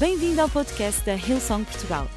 [0.00, 2.08] Bem-vindo ao podcast da Hillsong Portugal.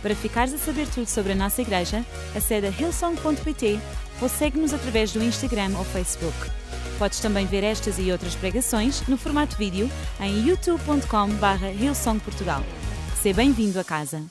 [0.00, 2.02] Para ficares a saber tudo sobre a nossa igreja,
[2.34, 3.78] acede a hillsong.pt
[4.22, 6.34] ou segue-nos através do Instagram ou Facebook.
[6.98, 12.62] Podes também ver estas e outras pregações no formato vídeo em youtube.com.br hillsongportugal.
[13.20, 14.24] Seja bem-vindo a casa.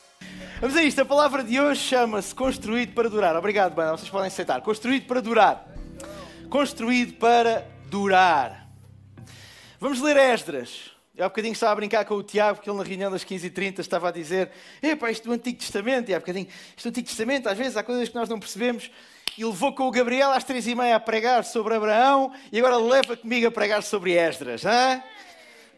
[0.59, 3.35] Vamos a isto, a palavra de hoje chama-se Construído para Durar.
[3.35, 4.61] Obrigado, banda, vocês podem aceitar.
[4.61, 5.63] Construído para Durar.
[6.49, 8.67] Construído para Durar.
[9.79, 10.94] Vamos ler Esdras.
[11.17, 13.79] Eu há bocadinho estava a brincar com o Tiago, porque ele na reunião das 15h30
[13.79, 14.51] estava a dizer
[14.81, 17.83] Epá, isto do Antigo Testamento, e há bocadinho, isto do Antigo Testamento, às vezes há
[17.83, 18.91] coisas que nós não percebemos,
[19.37, 23.47] e levou com o Gabriel às 3h30 a pregar sobre Abraão, e agora leva comigo
[23.47, 24.65] a pregar sobre Esdras.
[24.65, 25.01] Hein?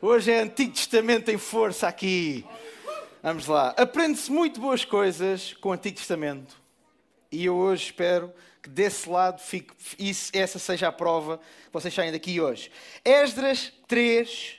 [0.02, 2.44] Hoje é Antigo Testamento em força aqui.
[3.22, 3.76] Vamos lá.
[3.78, 6.58] Aprende-se muito boas coisas com o Antigo Testamento,
[7.32, 8.34] e eu hoje espero
[8.64, 12.72] que desse lado fique, isso, essa seja a prova que vocês saem daqui hoje.
[13.06, 14.57] Esdras 3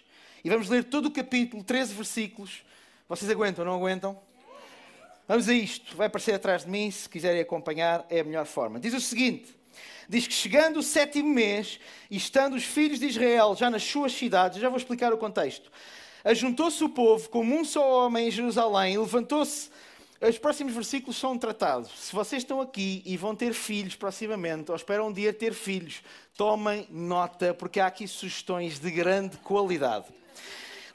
[0.48, 2.62] e vamos ler todo o capítulo, 13 versículos.
[3.06, 4.18] Vocês aguentam, não aguentam?
[5.28, 5.94] Vamos a isto.
[5.94, 8.80] Vai aparecer atrás de mim, se quiserem acompanhar, é a melhor forma.
[8.80, 9.54] Diz o seguinte:
[10.08, 11.78] diz que chegando o sétimo mês
[12.10, 15.70] e estando os filhos de Israel já nas suas cidades, já vou explicar o contexto.
[16.24, 19.68] Ajuntou-se o povo como um só homem em Jerusalém e levantou-se.
[20.18, 21.90] Os próximos versículos são tratados.
[21.94, 26.00] Se vocês estão aqui e vão ter filhos proximamente, ou esperam um dia ter filhos,
[26.38, 30.17] tomem nota, porque há aqui sugestões de grande qualidade.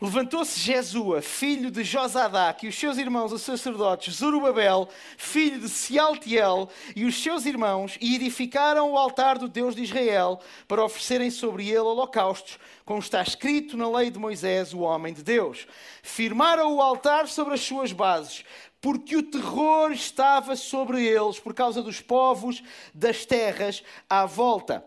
[0.04, 6.68] Levantou-se Jesua, filho de Josadac, e os seus irmãos, os sacerdotes, Zorobabel, filho de Sealtiel,
[6.94, 11.70] e os seus irmãos, e edificaram o altar do Deus de Israel, para oferecerem sobre
[11.70, 15.66] ele holocaustos, como está escrito na lei de Moisés, o homem de Deus.
[16.02, 18.44] Firmaram o altar sobre as suas bases,
[18.82, 22.62] porque o terror estava sobre eles, por causa dos povos
[22.94, 24.84] das terras à volta.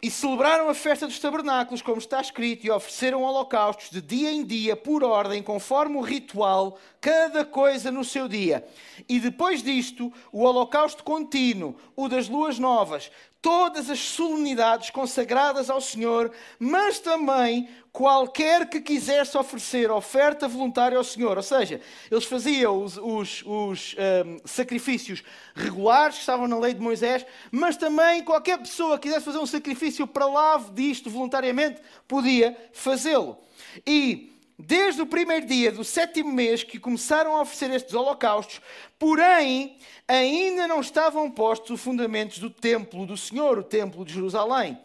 [0.00, 4.44] E celebraram a festa dos tabernáculos, como está escrito, e ofereceram holocaustos de dia em
[4.44, 8.64] dia, por ordem, conforme o ritual, cada coisa no seu dia.
[9.08, 15.80] E depois disto, o holocausto contínuo, o das luas novas, todas as solenidades consagradas ao
[15.80, 21.36] Senhor, mas também qualquer que quisesse oferecer oferta voluntária ao Senhor.
[21.36, 25.22] Ou seja, eles faziam os, os, os um, sacrifícios
[25.54, 29.46] regulares que estavam na lei de Moisés, mas também qualquer pessoa que quisesse fazer um
[29.46, 33.38] sacrifício para lá disto voluntariamente, podia fazê-lo.
[33.86, 38.60] E desde o primeiro dia do sétimo mês que começaram a oferecer estes holocaustos,
[38.98, 44.76] porém ainda não estavam postos os fundamentos do templo do Senhor, o templo de Jerusalém.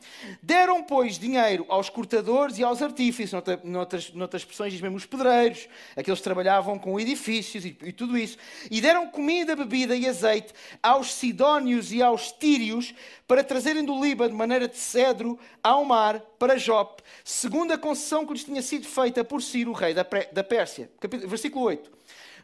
[0.43, 3.33] Deram, pois, dinheiro aos cortadores e aos artífices,
[3.63, 8.15] noutras, noutras expressões diz mesmo os pedreiros, aqueles que trabalhavam com edifícios e, e tudo
[8.15, 8.37] isso,
[8.69, 12.93] e deram comida, bebida e azeite aos sidónios e aos tírios
[13.27, 18.25] para trazerem do Líbano de maneira de cedro ao mar para Jope, segundo a concessão
[18.25, 20.91] que lhes tinha sido feita por Ciro, rei da Pérsia.
[21.25, 21.89] Versículo 8.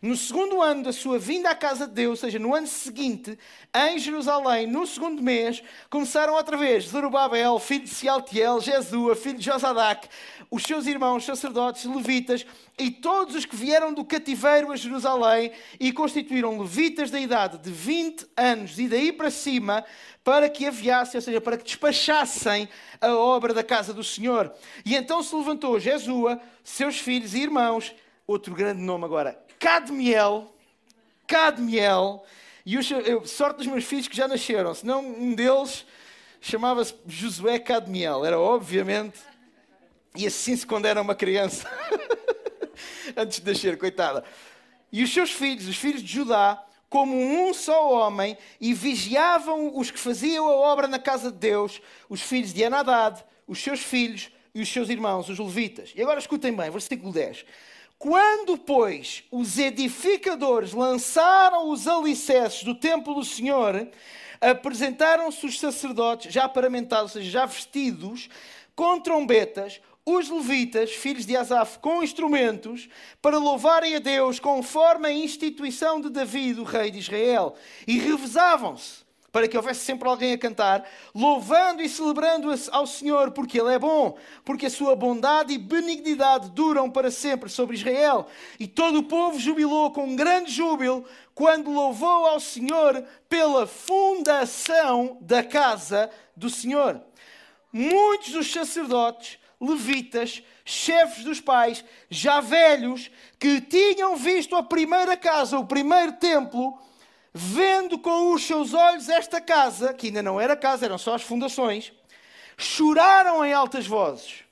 [0.01, 3.37] No segundo ano da sua vinda à casa de Deus, ou seja, no ano seguinte,
[3.75, 9.43] em Jerusalém, no segundo mês, começaram outra vez Zorobabel, filho de Sealtiel, Jesua, filho de
[9.43, 10.07] Josadac,
[10.51, 12.45] os seus irmãos sacerdotes, levitas
[12.77, 17.69] e todos os que vieram do cativeiro a Jerusalém e constituíram levitas da idade de
[17.69, 19.85] 20 anos e daí para cima
[20.23, 22.67] para que aviassem, ou seja, para que despachassem
[22.99, 24.51] a obra da casa do Senhor.
[24.85, 27.93] E então se levantou Jesua, seus filhos e irmãos,
[28.25, 30.51] outro grande nome agora, Cadmiel,
[31.27, 32.23] Cadmiel,
[32.65, 35.85] e eu, eu, sorte dos meus filhos que já nasceram, senão um deles
[36.41, 39.19] chamava-se Josué Cadmiel, era obviamente,
[40.15, 41.69] e assim se quando era uma criança,
[43.15, 44.23] antes de nascer, coitada.
[44.91, 49.91] E os seus filhos, os filhos de Judá, como um só homem, e vigiavam os
[49.91, 54.31] que faziam a obra na casa de Deus, os filhos de Anadad, os seus filhos
[54.53, 55.93] e os seus irmãos, os levitas.
[55.95, 57.45] E agora escutem bem, versículo 10.
[57.99, 63.87] Quando, pois, os edificadores lançaram os alicerces do templo do Senhor,
[64.39, 68.29] apresentaram-se os sacerdotes, já paramentados, ou seja, já vestidos,
[68.73, 69.81] com trombetas,
[70.15, 72.89] os levitas, filhos de Asaf, com instrumentos,
[73.21, 77.55] para louvarem a Deus conforme a instituição de Davi, o rei de Israel.
[77.87, 83.59] E revezavam-se para que houvesse sempre alguém a cantar, louvando e celebrando ao Senhor, porque
[83.59, 88.27] Ele é bom, porque a sua bondade e benignidade duram para sempre sobre Israel.
[88.59, 91.05] E todo o povo jubilou com grande júbilo
[91.35, 97.01] quando louvou ao Senhor pela fundação da casa do Senhor.
[97.71, 105.57] Muitos dos sacerdotes, levitas, chefes dos pais, já velhos, que tinham visto a primeira casa,
[105.57, 106.79] o primeiro templo,
[107.33, 111.23] vendo com os seus olhos esta casa, que ainda não era casa, eram só as
[111.23, 111.91] fundações,
[112.57, 114.43] choraram em altas vozes.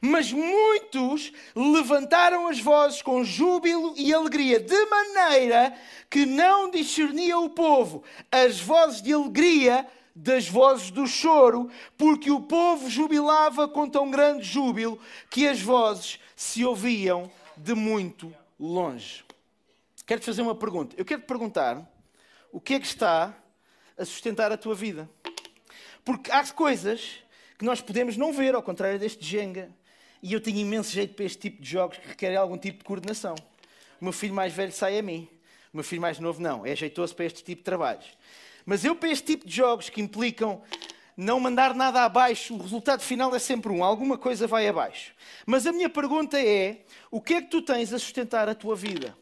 [0.00, 5.74] Mas muitos levantaram as vozes com júbilo e alegria, de maneira
[6.08, 9.86] que não discernia o povo as vozes de alegria
[10.18, 14.98] das vozes do choro, porque o povo jubilava com tão grande júbilo
[15.30, 19.24] que as vozes se ouviam de muito longe.
[20.04, 20.96] Quero-te fazer uma pergunta.
[20.98, 21.88] Eu quero te perguntar
[22.50, 23.34] o que é que está
[23.96, 25.08] a sustentar a tua vida.
[26.04, 27.22] Porque há coisas
[27.56, 29.70] que nós podemos não ver, ao contrário deste Jenga.
[30.20, 32.84] E eu tenho imenso jeito para este tipo de jogos que requerem algum tipo de
[32.84, 33.36] coordenação.
[34.00, 35.28] O meu filho mais velho sai a mim.
[35.72, 36.66] O meu filho mais novo não.
[36.66, 38.06] É jeitoso para este tipo de trabalhos.
[38.68, 40.60] Mas eu, para este tipo de jogos que implicam
[41.16, 43.82] não mandar nada abaixo, o resultado final é sempre um.
[43.82, 45.14] Alguma coisa vai abaixo.
[45.46, 48.76] Mas a minha pergunta é: o que é que tu tens a sustentar a tua
[48.76, 49.16] vida?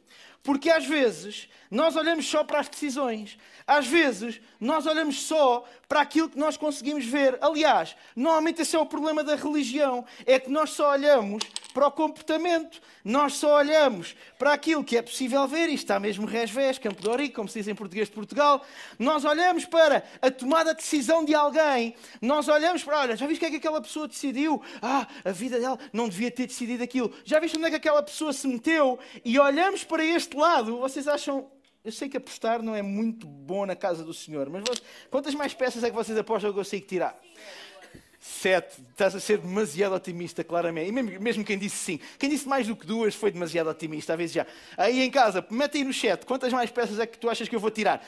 [0.47, 6.01] Porque às vezes nós olhamos só para as decisões, às vezes nós olhamos só para
[6.01, 7.37] aquilo que nós conseguimos ver.
[7.41, 11.43] Aliás, normalmente esse é o problema da religião: é que nós só olhamos
[11.75, 16.27] para o comportamento, nós só olhamos para aquilo que é possível ver, e está mesmo
[16.27, 18.65] resvés, Campo de Orico, como se diz em português de Portugal.
[18.99, 23.39] Nós olhamos para a tomada de decisão de alguém, nós olhamos para, olha, já viste
[23.39, 24.63] o que é que aquela pessoa decidiu?
[24.81, 27.13] Ah, a vida dela não devia ter decidido aquilo.
[27.25, 28.99] Já viste onde é que aquela pessoa se meteu?
[29.25, 31.51] E olhamos para este lado, vocês acham
[31.87, 34.65] eu sei que apostar não é muito bom na casa do Senhor, mas
[35.09, 37.17] quantas mais peças é que vocês apostam que eu consigo tirar?
[38.19, 38.81] Sete.
[38.91, 40.89] Estás a ser demasiado otimista, claramente.
[40.89, 42.01] E mesmo, mesmo, quem disse sim.
[42.19, 44.45] Quem disse mais do que duas foi demasiado otimista, às vezes já.
[44.77, 47.55] Aí em casa, mete aí no chat, quantas mais peças é que tu achas que
[47.55, 48.05] eu vou tirar?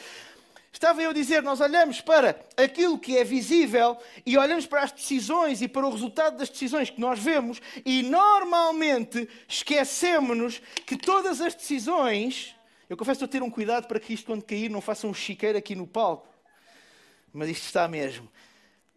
[0.72, 4.92] Estava eu a dizer, nós olhamos para aquilo que é visível e olhamos para as
[4.92, 11.40] decisões e para o resultado das decisões que nós vemos e normalmente esquecemos-nos que todas
[11.40, 12.54] as decisões
[12.88, 15.58] eu confesso a ter um cuidado para que isto, quando cair, não faça um chiqueiro
[15.58, 16.26] aqui no palco.
[17.32, 18.30] Mas isto está mesmo.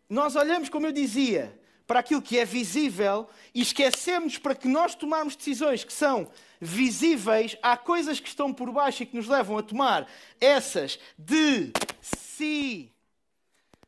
[0.10, 4.96] Nós olhamos, como eu dizia, para aquilo que é visível e esquecemos para que nós
[4.96, 6.30] tomarmos decisões que são
[6.62, 10.08] visíveis, há coisas que estão por baixo e que nos levam a tomar
[10.40, 12.92] essas decisões.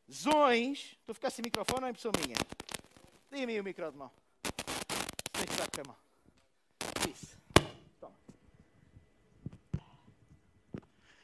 [0.10, 2.36] Estou a ficar sem microfone ou é impressão minha?
[3.30, 4.12] Dê-me o micro de mão.
[5.34, 5.96] Que estar com a mão.
[7.14, 7.38] Isso.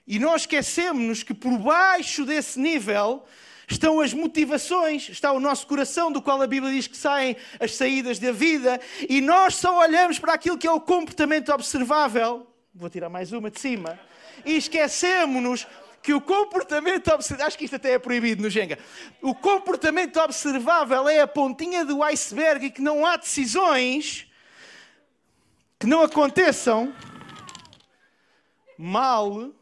[0.06, 3.26] E nós esquecemos que por baixo desse nível
[3.70, 7.76] estão as motivações, está o nosso coração, do qual a Bíblia diz que saem as
[7.76, 12.48] saídas da vida, e nós só olhamos para aquilo que é o comportamento observável.
[12.74, 14.00] Vou tirar mais uma de cima.
[14.46, 15.68] E esquecemos-nos
[16.02, 18.80] que o comportamento observável, acho que isto até é proibido no Jenga,
[19.22, 24.26] o comportamento observável é a pontinha do iceberg e que não há decisões
[25.78, 26.94] que não aconteçam
[28.78, 29.54] mal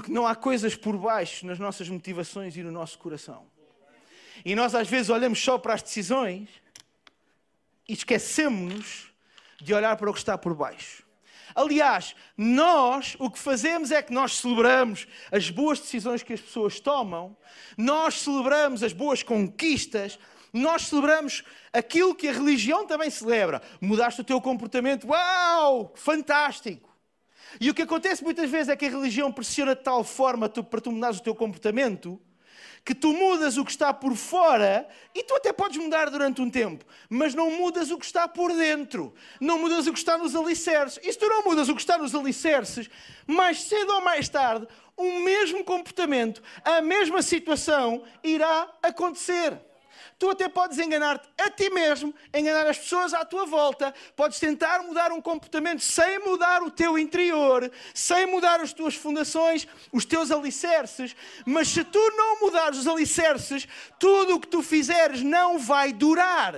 [0.00, 3.46] porque não há coisas por baixo nas nossas motivações e no nosso coração.
[4.44, 6.48] E nós às vezes olhamos só para as decisões
[7.88, 9.12] e esquecemos-nos
[9.60, 11.04] de olhar para o que está por baixo.
[11.54, 16.80] Aliás, nós o que fazemos é que nós celebramos as boas decisões que as pessoas
[16.80, 17.36] tomam,
[17.78, 20.18] nós celebramos as boas conquistas,
[20.52, 23.62] nós celebramos aquilo que a religião também celebra.
[23.80, 26.93] Mudaste o teu comportamento, uau, fantástico.
[27.60, 30.62] E o que acontece muitas vezes é que a religião pressiona de tal forma tu,
[30.62, 32.20] para tu mudares o teu comportamento
[32.84, 36.50] que tu mudas o que está por fora e tu até podes mudar durante um
[36.50, 40.36] tempo, mas não mudas o que está por dentro, não mudas o que está nos
[40.36, 41.00] alicerces.
[41.02, 42.90] E se tu não mudas o que está nos alicerces,
[43.26, 49.58] mais cedo ou mais tarde, o mesmo comportamento, a mesma situação irá acontecer.
[50.24, 54.82] Tu até podes enganar-te a ti mesmo, enganar as pessoas à tua volta, podes tentar
[54.82, 60.30] mudar um comportamento sem mudar o teu interior, sem mudar as tuas fundações, os teus
[60.30, 61.14] alicerces,
[61.44, 66.54] mas se tu não mudares os alicerces, tudo o que tu fizeres não vai durar.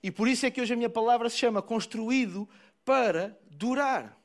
[0.00, 2.48] E por isso é que hoje a minha palavra se chama construído
[2.84, 4.16] para durar.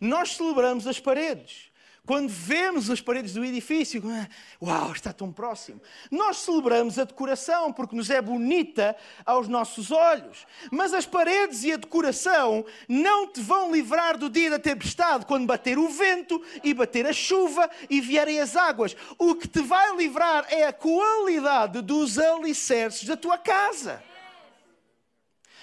[0.00, 1.70] Nós celebramos as paredes.
[2.04, 4.28] Quando vemos as paredes do edifício, ah,
[4.60, 5.80] uau, está tão próximo.
[6.10, 10.44] Nós celebramos a decoração porque nos é bonita aos nossos olhos.
[10.72, 15.46] Mas as paredes e a decoração não te vão livrar do dia da tempestade, quando
[15.46, 18.96] bater o vento e bater a chuva e vierem as águas.
[19.16, 24.02] O que te vai livrar é a qualidade dos alicerces da tua casa.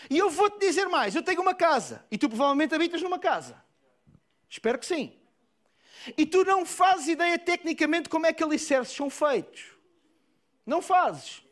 [0.10, 3.62] E eu vou-te dizer mais: eu tenho uma casa e tu provavelmente habitas numa casa.
[4.50, 5.19] Espero que sim.
[6.18, 9.66] E tu não fazes ideia tecnicamente como é que alicerces são feitos.
[10.66, 11.44] Não fazes.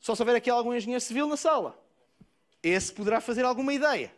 [0.00, 1.78] Só se houver aqui algum engenheiro civil na sala.
[2.62, 4.12] Esse poderá fazer alguma ideia.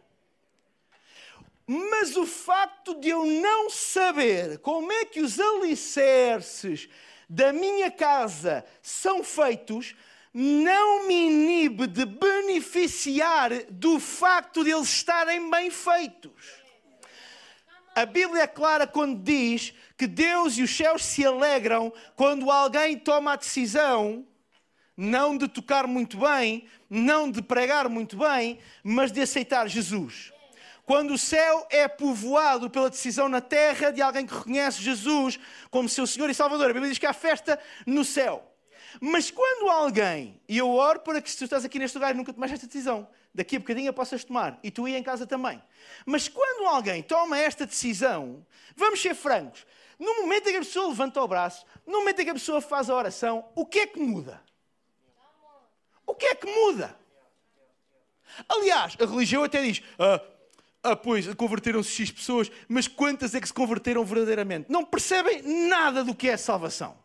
[1.67, 6.89] Mas o facto de eu não saber como é que os alicerces
[7.29, 9.95] da minha casa são feitos
[10.35, 16.64] não me inibe de beneficiar do facto de eles estarem bem feitos.
[17.95, 22.99] A Bíblia é clara quando diz que Deus e os céus se alegram quando alguém
[22.99, 24.27] toma a decisão
[24.97, 30.33] não de tocar muito bem, não de pregar muito bem, mas de aceitar Jesus.
[30.87, 35.39] Quando o céu é povoado pela decisão na terra de alguém que reconhece Jesus
[35.71, 38.54] como seu Senhor e Salvador, a Bíblia diz que há festa no céu.
[39.01, 42.17] Mas quando alguém, e eu oro para que se tu estás aqui neste lugar e
[42.17, 45.27] nunca tomaste esta decisão, daqui a bocadinho a possas tomar, e tu aí em casa
[45.27, 45.61] também.
[46.07, 48.47] Mas quando alguém toma esta decisão,
[48.77, 49.67] vamos ser francos,
[49.99, 52.61] no momento em que a pessoa levanta o braço, no momento em que a pessoa
[52.61, 54.41] faz a oração, o que é que muda?
[56.07, 56.97] O que é que muda?
[58.49, 60.21] Aliás, a religião até diz: ah,
[60.83, 64.71] ah pois, converteram-se X pessoas, mas quantas é que se converteram verdadeiramente?
[64.71, 67.04] Não percebem nada do que é salvação.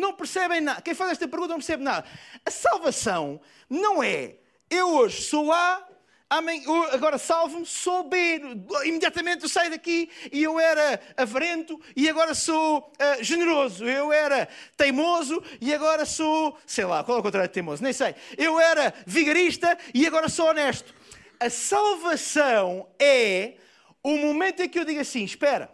[0.00, 0.80] Não percebem nada.
[0.80, 2.06] Quem faz esta pergunta não percebe nada.
[2.44, 4.36] A salvação não é
[4.70, 5.86] eu hoje sou A,
[6.32, 6.62] Amém.
[6.92, 8.40] Agora salvo-me, sou B.
[8.84, 13.84] Imediatamente eu saio daqui e eu era avarento e agora sou uh, generoso.
[13.84, 17.82] Eu era teimoso e agora sou, sei lá, qual é o contrário de teimoso?
[17.82, 18.14] Nem sei.
[18.38, 20.94] Eu era vigarista e agora sou honesto.
[21.40, 23.54] A salvação é
[24.00, 25.68] o momento em que eu digo assim: espera,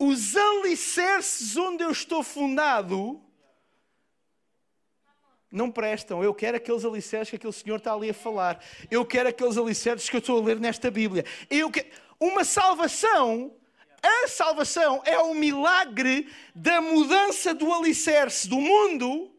[0.00, 3.20] os alicerces onde eu estou fundado
[5.52, 6.24] não prestam.
[6.24, 8.64] Eu quero aqueles alicerces que aquele senhor está ali a falar.
[8.90, 11.26] Eu quero aqueles alicerces que eu estou a ler nesta Bíblia.
[11.50, 11.70] Eu.
[12.18, 13.54] Uma salvação,
[14.02, 19.30] a salvação é o milagre da mudança do alicerce do mundo,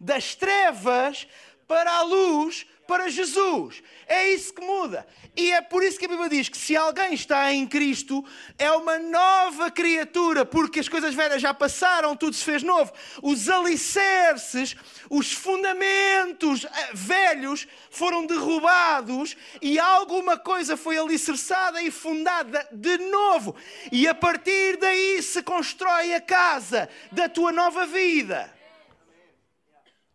[0.00, 1.26] das trevas,
[1.66, 3.82] para a luz, para Jesus.
[4.06, 5.06] É isso que muda.
[5.36, 8.24] E é por isso que a Bíblia diz que se alguém está em Cristo,
[8.58, 12.92] é uma nova criatura, porque as coisas velhas já passaram, tudo se fez novo.
[13.22, 14.76] Os alicerces,
[15.10, 23.56] os fundamentos eh, velhos foram derrubados e alguma coisa foi alicerçada e fundada de novo.
[23.90, 28.52] E a partir daí se constrói a casa da tua nova vida.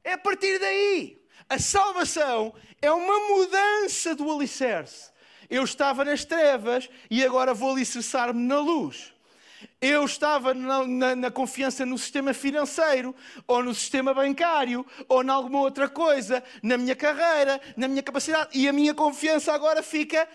[0.03, 1.18] É a partir daí.
[1.49, 5.09] A salvação é uma mudança do alicerce.
[5.49, 9.11] Eu estava nas trevas e agora vou alicerçar-me na luz.
[9.81, 13.15] Eu estava na, na, na, confiança no sistema financeiro,
[13.47, 18.57] ou no sistema bancário, ou em alguma outra coisa, na minha carreira, na minha capacidade,
[18.57, 20.29] e a minha confiança agora fica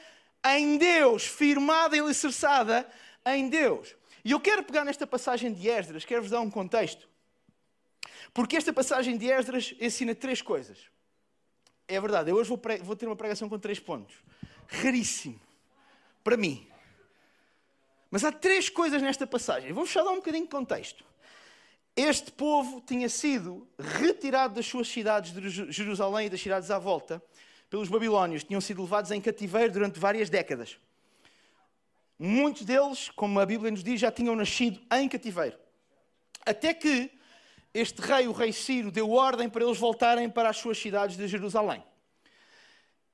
[0.44, 2.86] em Deus, firmada e alicerçada
[3.24, 3.94] em Deus.
[4.24, 7.08] E eu quero pegar nesta passagem de Esdras, quero-vos dar um contexto.
[8.34, 10.93] Porque esta passagem de Esdras ensina três coisas.
[11.86, 14.14] É verdade, eu hoje vou, vou ter uma pregação com três pontos.
[14.68, 15.40] Raríssimo.
[16.22, 16.66] Para mim.
[18.10, 19.72] Mas há três coisas nesta passagem.
[19.72, 21.04] Vou-vos só dar um bocadinho de contexto.
[21.96, 27.22] Este povo tinha sido retirado das suas cidades de Jerusalém e das cidades à volta
[27.68, 28.44] pelos babilónios.
[28.44, 30.78] Tinham sido levados em cativeiro durante várias décadas.
[32.18, 35.58] Muitos deles, como a Bíblia nos diz, já tinham nascido em cativeiro.
[36.46, 37.10] Até que
[37.74, 41.26] este rei, o rei Ciro, deu ordem para eles voltarem para as suas cidades de
[41.26, 41.82] Jerusalém.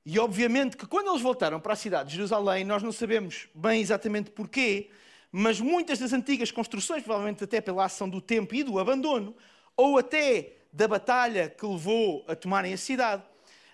[0.05, 3.81] E obviamente que quando eles voltaram para a cidade de Jerusalém, nós não sabemos bem
[3.81, 4.91] exatamente porquê,
[5.31, 9.35] mas muitas das antigas construções, provavelmente até pela ação do tempo e do abandono,
[9.75, 13.23] ou até da batalha que levou a tomarem a cidade,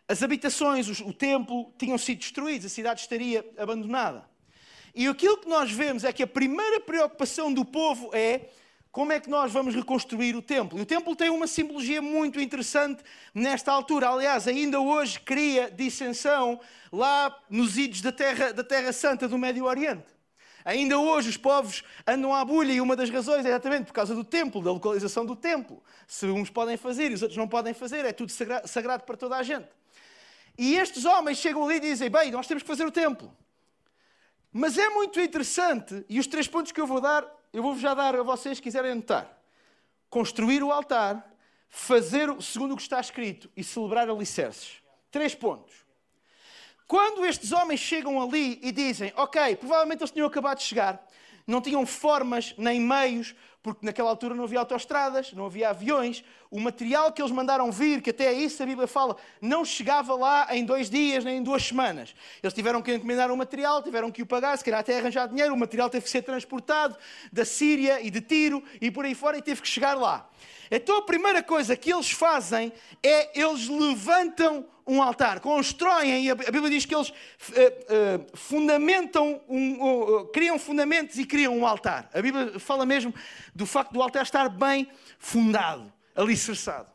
[0.07, 4.25] as habitações, o templo tinham sido destruídos, a cidade estaria abandonada.
[4.95, 8.49] E aquilo que nós vemos é que a primeira preocupação do povo é
[8.97, 10.79] como é que nós vamos reconstruir o templo?
[10.79, 14.09] E o templo tem uma simbologia muito interessante nesta altura.
[14.09, 16.59] Aliás, ainda hoje cria dissensão
[16.91, 20.07] lá nos idos da terra, da terra Santa do Médio Oriente.
[20.65, 24.15] Ainda hoje os povos andam à bulha e uma das razões é exatamente por causa
[24.15, 25.79] do templo, da localização do templo.
[26.07, 28.31] Se uns podem fazer e os outros não podem fazer, é tudo
[28.65, 29.67] sagrado para toda a gente.
[30.57, 33.31] E estes homens chegam ali e dizem: Bem, nós temos que fazer o templo.
[34.51, 37.93] Mas é muito interessante, e os três pontos que eu vou dar eu vou já
[37.93, 39.29] dar a vocês, se quiserem anotar.
[40.09, 41.25] Construir o altar,
[41.69, 44.81] fazer segundo o que está escrito e celebrar alicerces.
[45.11, 45.85] Três pontos.
[46.87, 51.05] Quando estes homens chegam ali e dizem, ok, provavelmente eles tinham acabado de chegar,
[51.45, 53.35] não tinham formas nem meios,
[53.73, 56.23] porque naquela altura não havia autoestradas, não havia aviões.
[56.49, 60.47] O material que eles mandaram vir, que até isso a Bíblia fala, não chegava lá
[60.51, 62.15] em dois dias nem em duas semanas.
[62.41, 65.53] Eles tiveram que encomendar o material, tiveram que o pagar, se calhar até arranjar dinheiro.
[65.53, 66.97] O material teve que ser transportado
[67.31, 70.29] da Síria e de Tiro e por aí fora e teve que chegar lá.
[70.69, 76.35] Então a primeira coisa que eles fazem é eles levantam um altar, constroem, e a
[76.35, 82.09] Bíblia diz que eles uh, uh, fundamentam, um, criam fundamentos e criam um altar.
[82.13, 83.13] A Bíblia fala mesmo
[83.57, 84.87] do facto do altar estar bem
[85.17, 86.87] fundado, alicerçado.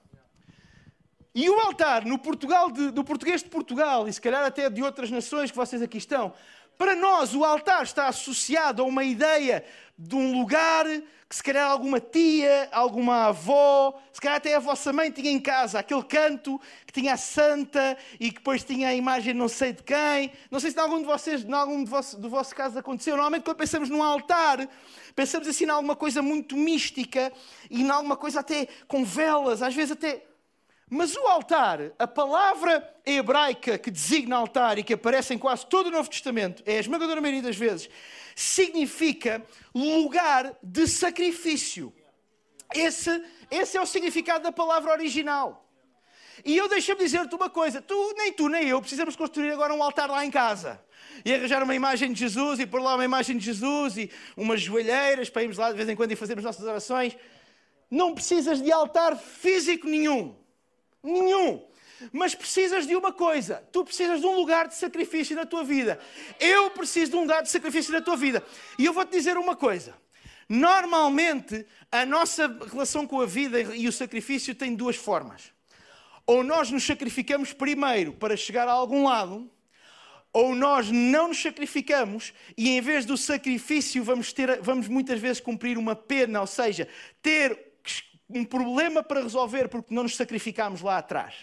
[1.34, 4.80] E o altar, no, Portugal de, no português de Portugal, e se calhar até de
[4.80, 6.32] outras nações que vocês aqui estão,
[6.78, 9.64] para nós o altar está associado a uma ideia
[9.98, 10.86] de um lugar
[11.32, 15.40] que se calhar alguma tia, alguma avó, se calhar até a vossa mãe tinha em
[15.40, 19.72] casa aquele canto que tinha a santa e que depois tinha a imagem não sei
[19.72, 20.30] de quem.
[20.50, 23.14] Não sei se em algum de vocês, em algum de vosso, do vosso caso aconteceu.
[23.14, 24.68] Normalmente quando pensamos num altar,
[25.14, 27.32] pensamos assim em alguma coisa muito mística
[27.70, 30.26] e em alguma coisa até com velas, às vezes até
[30.94, 35.86] mas o altar, a palavra hebraica que designa altar e que aparece em quase todo
[35.86, 37.88] o Novo Testamento, é a esmagadora maioria das vezes,
[38.36, 39.42] significa
[39.74, 41.94] lugar de sacrifício.
[42.74, 45.61] Esse, esse é o significado da palavra original.
[46.44, 49.82] E eu deixo-me dizer-te uma coisa: tu, nem tu nem eu precisamos construir agora um
[49.82, 50.80] altar lá em casa
[51.24, 54.60] e arranjar uma imagem de Jesus e pôr lá uma imagem de Jesus e umas
[54.60, 57.16] joelheiras para irmos lá de vez em quando e fazermos nossas orações.
[57.90, 60.34] Não precisas de altar físico nenhum.
[61.02, 61.62] Nenhum.
[62.10, 66.00] Mas precisas de uma coisa: tu precisas de um lugar de sacrifício na tua vida.
[66.40, 68.42] Eu preciso de um lugar de sacrifício na tua vida.
[68.78, 69.94] E eu vou-te dizer uma coisa.
[70.48, 75.52] Normalmente, a nossa relação com a vida e o sacrifício tem duas formas.
[76.26, 79.50] Ou nós nos sacrificamos primeiro para chegar a algum lado,
[80.32, 85.40] ou nós não nos sacrificamos e em vez do sacrifício vamos, ter, vamos muitas vezes
[85.40, 86.88] cumprir uma pena, ou seja,
[87.20, 87.72] ter
[88.30, 91.34] um problema para resolver porque não nos sacrificámos lá atrás.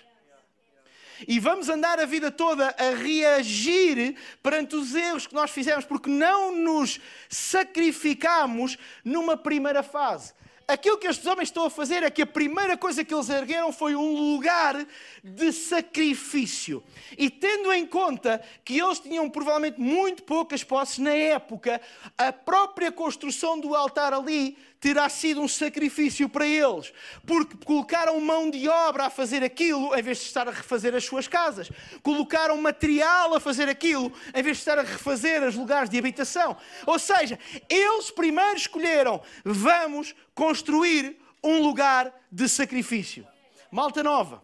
[1.27, 6.09] E vamos andar a vida toda a reagir perante os erros que nós fizemos porque
[6.09, 10.33] não nos sacrificámos numa primeira fase
[10.69, 13.73] aquilo que estes homens estão a fazer é que a primeira coisa que eles ergueram
[13.73, 14.85] foi um lugar
[15.23, 16.83] de sacrifício.
[17.17, 21.81] E tendo em conta que eles tinham provavelmente muito poucas posses na época,
[22.15, 26.93] a própria construção do altar ali terá sido um sacrifício para eles,
[27.25, 31.03] porque colocaram mão de obra a fazer aquilo em vez de estar a refazer as
[31.03, 31.69] suas casas,
[32.01, 36.55] colocaram material a fazer aquilo em vez de estar a refazer os lugares de habitação.
[36.85, 43.27] Ou seja, eles primeiro escolheram: vamos construir um lugar de sacrifício.
[43.69, 44.41] Malta nova,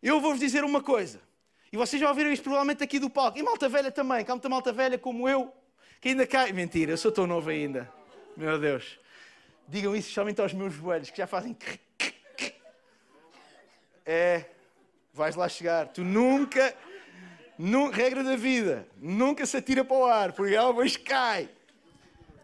[0.00, 1.20] eu vou-vos dizer uma coisa,
[1.72, 4.34] e vocês já ouviram isto provavelmente aqui do palco, e malta velha também, que há
[4.34, 5.52] muita malta velha como eu,
[6.00, 6.52] que ainda cai.
[6.52, 7.92] Mentira, eu sou tão novo ainda.
[8.36, 9.00] Meu Deus.
[9.66, 11.56] Digam isso somente aos meus joelhos, que já fazem.
[14.06, 14.44] É,
[15.12, 15.88] vais lá chegar.
[15.88, 16.72] Tu nunca,
[17.58, 20.72] nu, regra da vida, nunca se atira para o ar, porque ela
[21.04, 21.48] cai.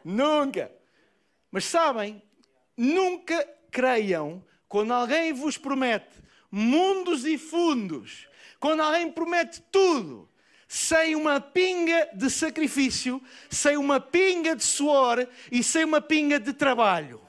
[0.05, 0.73] Nunca.
[1.51, 2.23] Mas sabem,
[2.79, 6.17] nunca creiam quando alguém vos promete
[6.51, 8.27] mundos e fundos,
[8.59, 10.29] quando alguém promete tudo,
[10.67, 16.53] sem uma pinga de sacrifício, sem uma pinga de suor e sem uma pinga de
[16.53, 17.21] trabalho.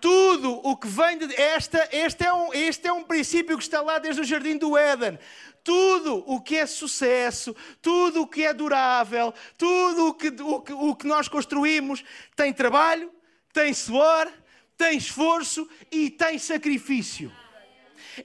[0.00, 1.34] Tudo o que vem de.
[1.34, 4.76] Esta, este, é um, este é um princípio que está lá desde o jardim do
[4.76, 5.18] Éden.
[5.64, 10.72] Tudo o que é sucesso, tudo o que é durável, tudo o que, o que,
[10.72, 12.04] o que nós construímos
[12.36, 13.12] tem trabalho,
[13.52, 14.32] tem suor,
[14.78, 17.30] tem esforço e tem sacrifício.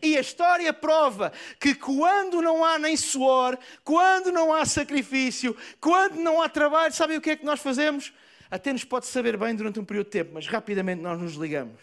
[0.01, 6.15] E a história prova que quando não há nem suor, quando não há sacrifício, quando
[6.15, 8.13] não há trabalho, sabem o que é que nós fazemos?
[8.49, 11.81] Até nos pode saber bem durante um período de tempo, mas rapidamente nós nos ligamos.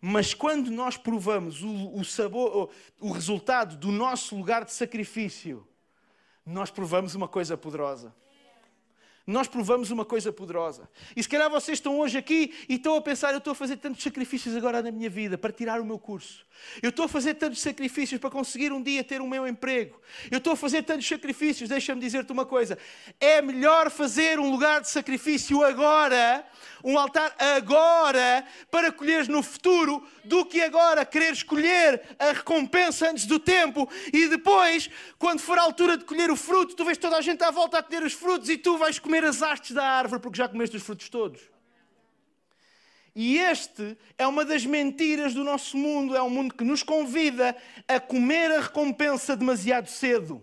[0.00, 5.66] Mas quando nós provamos o, o sabor, o, o resultado do nosso lugar de sacrifício,
[6.46, 8.14] nós provamos uma coisa poderosa
[9.26, 10.88] nós provamos uma coisa poderosa.
[11.14, 13.76] E se calhar vocês estão hoje aqui e estão a pensar: eu estou a fazer
[13.76, 16.46] tantos sacrifícios agora na minha vida para tirar o meu curso.
[16.82, 20.00] Eu estou a fazer tantos sacrifícios para conseguir um dia ter o meu emprego.
[20.30, 21.68] Eu estou a fazer tantos sacrifícios.
[21.68, 22.78] Deixa-me dizer-te uma coisa:
[23.18, 26.44] é melhor fazer um lugar de sacrifício agora,
[26.84, 33.26] um altar agora, para colheres no futuro, do que agora querer escolher a recompensa antes
[33.26, 37.16] do tempo e depois, quando for a altura de colher o fruto, tu vês toda
[37.16, 39.84] a gente à volta a colher os frutos e tu vais comer as hastes da
[39.84, 41.40] árvore porque já comeste os frutos todos.
[43.14, 47.56] E este é uma das mentiras do nosso mundo, é um mundo que nos convida
[47.88, 50.42] a comer a recompensa demasiado cedo.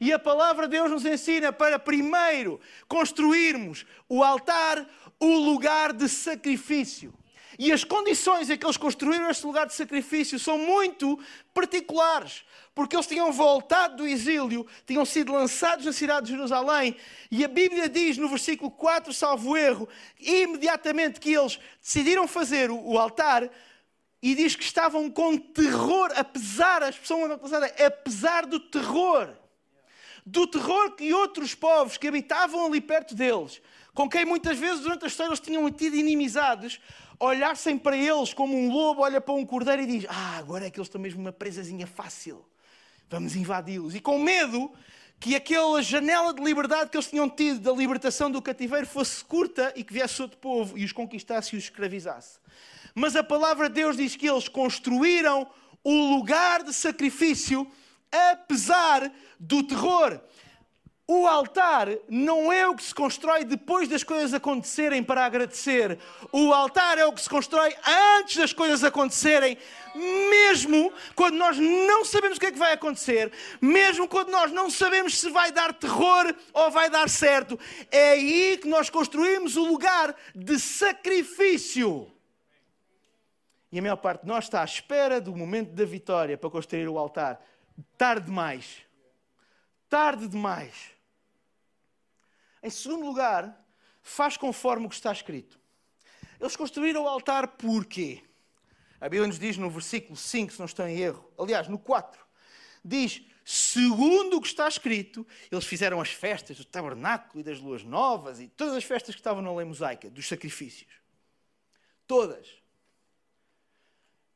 [0.00, 4.86] E a palavra de Deus nos ensina para primeiro construirmos o altar,
[5.18, 7.12] o lugar de sacrifício.
[7.58, 11.18] E as condições em que eles construíram este lugar de sacrifício são muito
[11.52, 16.96] particulares, porque eles tinham voltado do exílio, tinham sido lançados na cidade de Jerusalém,
[17.28, 19.88] e a Bíblia diz no versículo 4, salvo erro,
[20.20, 23.50] imediatamente que eles decidiram fazer o altar,
[24.22, 27.20] e diz que estavam com terror, apesar, a expressão
[27.76, 29.30] é apesar do terror,
[30.30, 33.62] do terror que outros povos que habitavam ali perto deles,
[33.94, 36.78] com quem muitas vezes durante a história eles tinham tido inimizades,
[37.18, 40.70] olhassem para eles como um lobo olha para um cordeiro e diz: Ah, agora é
[40.70, 42.44] que eles estão mesmo uma presazinha fácil,
[43.08, 43.94] vamos invadi-los.
[43.94, 44.70] E com medo
[45.18, 49.72] que aquela janela de liberdade que eles tinham tido da libertação do cativeiro fosse curta
[49.74, 52.38] e que viesse outro povo e os conquistasse e os escravizasse.
[52.94, 55.48] Mas a palavra de Deus diz que eles construíram
[55.82, 57.66] o lugar de sacrifício
[58.12, 60.20] apesar do terror.
[61.10, 65.98] O altar não é o que se constrói depois das coisas acontecerem para agradecer.
[66.30, 67.74] O altar é o que se constrói
[68.18, 69.56] antes das coisas acontecerem,
[69.94, 74.68] mesmo quando nós não sabemos o que é que vai acontecer, mesmo quando nós não
[74.68, 77.58] sabemos se vai dar terror ou vai dar certo.
[77.90, 82.12] É aí que nós construímos o lugar de sacrifício.
[83.72, 86.86] E a maior parte de nós está à espera do momento da vitória para construir
[86.86, 87.40] o altar.
[87.96, 88.82] Tarde demais.
[89.88, 90.74] Tarde demais.
[92.62, 93.64] Em segundo lugar,
[94.02, 95.58] faz conforme o que está escrito.
[96.40, 98.22] Eles construíram o altar porquê?
[99.00, 102.20] A Bíblia nos diz no versículo 5, se não estou em erro, aliás, no 4,
[102.84, 107.84] diz: segundo o que está escrito, eles fizeram as festas do tabernáculo e das luas
[107.84, 110.90] novas e todas as festas que estavam na lei mosaica, dos sacrifícios.
[112.06, 112.48] Todas.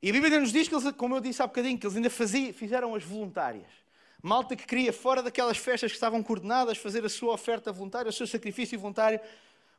[0.02, 2.10] E a Bíblia nos diz que eles, como eu disse há bocadinho, que eles ainda
[2.10, 3.70] faziam, fizeram as voluntárias.
[4.20, 8.12] Malta que queria, fora daquelas festas que estavam coordenadas, fazer a sua oferta voluntária, o
[8.12, 9.20] seu sacrifício voluntário,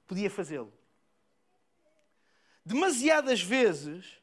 [0.07, 0.71] podia fazê-lo.
[2.65, 4.17] Demasiadas vezes,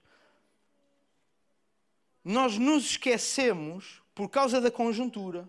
[2.24, 5.48] nós nos esquecemos, por causa da conjuntura,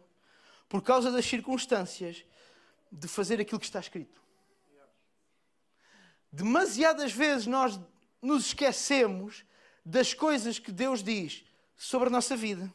[0.67, 2.25] por causa das circunstâncias,
[2.91, 4.21] de fazer aquilo que está escrito.
[6.29, 7.79] Demasiadas vezes nós
[8.21, 9.45] nos esquecemos
[9.85, 11.43] das coisas que Deus diz
[11.75, 12.71] sobre a nossa vida,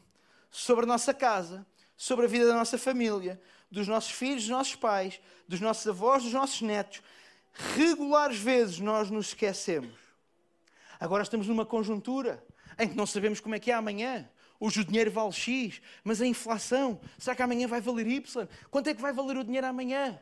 [0.51, 1.67] sobre a nossa casa,
[1.97, 3.41] sobre a vida da nossa família,
[3.71, 7.03] dos nossos filhos, dos nossos pais, dos nossos avós, dos nossos netos.
[7.53, 9.95] Regulares vezes nós nos esquecemos.
[10.99, 12.45] Agora estamos numa conjuntura
[12.79, 14.29] em que não sabemos como é que é amanhã.
[14.59, 18.49] Hoje o dinheiro vale X, mas a inflação, será que amanhã vai valer Y?
[18.71, 20.19] Quanto é que vai valer o dinheiro amanhã?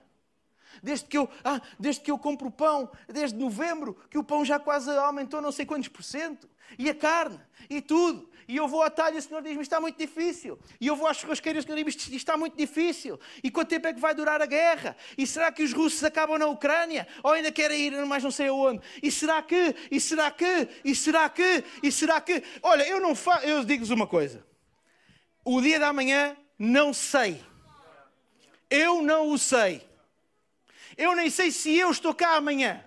[0.82, 4.58] Desde que eu, ah, desde que eu compro pão, desde novembro, que o pão já
[4.58, 6.48] quase aumentou não sei quantos por cento.
[6.78, 8.32] E a carne, e tudo.
[8.46, 10.58] E eu vou à talha e o Senhor diz-me, está muito difícil.
[10.80, 13.18] E eu vou às churrasqueiras e o Senhor diz-me, está muito difícil.
[13.42, 14.96] E quanto tempo é que vai durar a guerra?
[15.16, 17.08] E será que os russos acabam na Ucrânia?
[17.22, 18.82] Ou ainda querem ir mais não sei aonde?
[19.02, 19.74] E será que?
[19.90, 20.68] E será que?
[20.84, 21.64] E será que?
[21.82, 22.42] E será que?
[22.62, 23.46] Olha, eu não faço...
[23.46, 24.44] Eu digo-vos uma coisa.
[25.44, 27.42] O dia da manhã, não sei.
[28.68, 29.86] Eu não o sei.
[30.96, 32.82] Eu nem sei se eu estou cá amanhã.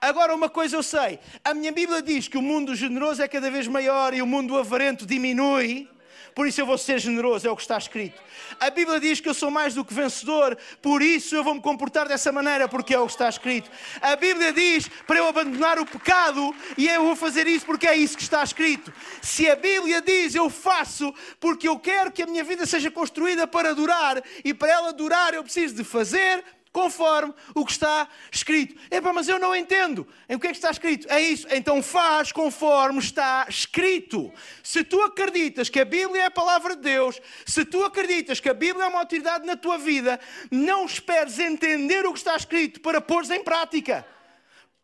[0.00, 3.50] Agora, uma coisa eu sei: a minha Bíblia diz que o mundo generoso é cada
[3.50, 5.88] vez maior e o mundo avarento diminui.
[6.34, 8.20] Por isso eu vou ser generoso, é o que está escrito.
[8.58, 11.60] A Bíblia diz que eu sou mais do que vencedor, por isso eu vou me
[11.60, 13.70] comportar dessa maneira, porque é o que está escrito.
[14.02, 17.96] A Bíblia diz para eu abandonar o pecado e eu vou fazer isso porque é
[17.96, 18.92] isso que está escrito.
[19.22, 23.46] Se a Bíblia diz eu faço porque eu quero que a minha vida seja construída
[23.46, 26.42] para durar e para ela durar eu preciso de fazer,
[26.74, 28.74] conforme o que está escrito.
[28.90, 30.06] Epá, mas eu não entendo.
[30.28, 31.06] Em o que é que está escrito?
[31.08, 31.46] É isso.
[31.52, 34.32] Então faz conforme está escrito.
[34.60, 38.48] Se tu acreditas que a Bíblia é a palavra de Deus, se tu acreditas que
[38.48, 40.18] a Bíblia é uma autoridade na tua vida,
[40.50, 44.04] não esperes entender o que está escrito para pôr em prática.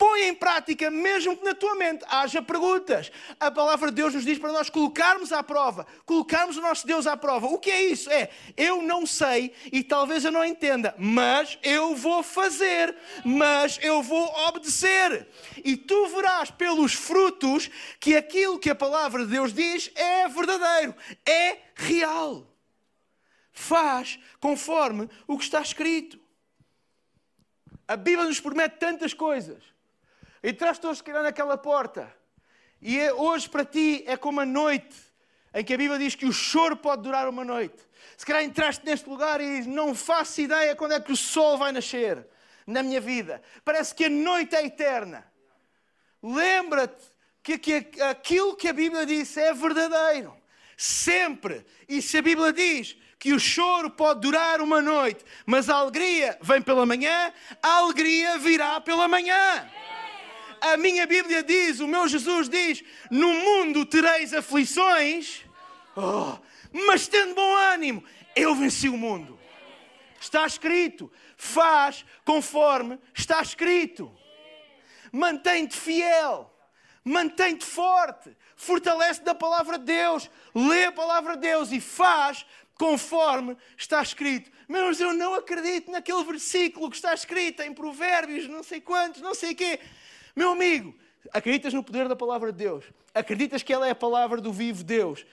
[0.00, 3.12] Põe em prática, mesmo que na tua mente haja perguntas.
[3.38, 7.06] A palavra de Deus nos diz para nós colocarmos à prova, colocarmos o nosso Deus
[7.06, 7.48] à prova.
[7.48, 8.10] O que é isso?
[8.10, 14.02] É, eu não sei e talvez eu não entenda, mas eu vou fazer, mas eu
[14.02, 15.28] vou obedecer.
[15.62, 17.68] E tu verás pelos frutos
[18.00, 20.94] que aquilo que a palavra de Deus diz é verdadeiro,
[21.26, 22.46] é real.
[23.52, 26.18] Faz conforme o que está escrito.
[27.86, 29.70] A Bíblia nos promete tantas coisas.
[30.42, 32.12] Entraste hoje, se calhar, naquela porta.
[32.80, 34.96] E é, hoje para ti é como a noite
[35.52, 37.76] em que a Bíblia diz que o choro pode durar uma noite.
[38.16, 41.72] Se calhar entraste neste lugar e não faço ideia quando é que o sol vai
[41.72, 42.26] nascer
[42.66, 43.42] na minha vida.
[43.64, 45.30] Parece que a noite é eterna.
[46.22, 47.04] Lembra-te
[47.42, 50.34] que, que aquilo que a Bíblia disse é verdadeiro.
[50.76, 51.66] Sempre.
[51.88, 56.38] E se a Bíblia diz que o choro pode durar uma noite, mas a alegria
[56.40, 59.68] vem pela manhã, a alegria virá pela manhã
[60.60, 65.42] a minha Bíblia diz, o meu Jesus diz: no mundo tereis aflições,
[65.96, 66.38] oh,
[66.72, 68.04] mas tendo bom ânimo,
[68.36, 69.38] eu venci o mundo.
[70.20, 74.14] Está escrito, faz conforme está escrito.
[75.10, 76.52] Mantém-te fiel,
[77.02, 82.44] mantém-te forte, fortalece da palavra de Deus, lê a palavra de Deus e faz
[82.74, 84.50] conforme está escrito.
[84.68, 89.34] Mas eu não acredito naquele versículo que está escrito em Provérbios, não sei quantos, não
[89.34, 89.80] sei quê.
[90.34, 90.94] Meu amigo,
[91.32, 92.84] Acreditas no poder da palavra de Deus?
[93.14, 95.26] Acreditas que ela é a palavra do vivo Deus?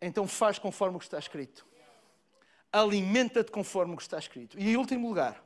[0.00, 1.64] Então faz conforme o que está escrito.
[2.72, 4.58] Alimenta-te conforme o que está escrito.
[4.58, 5.42] E em último lugar,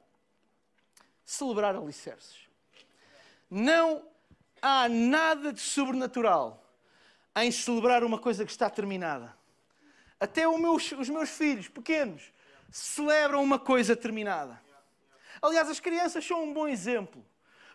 [1.25, 2.49] celebrar alicerces.
[3.49, 4.05] Não
[4.61, 6.65] há nada de sobrenatural
[7.37, 9.37] em celebrar uma coisa que está terminada.
[10.19, 12.33] Até meus, os meus filhos pequenos
[12.71, 14.61] celebram uma coisa terminada.
[15.41, 17.25] Aliás, as crianças são um bom exemplo.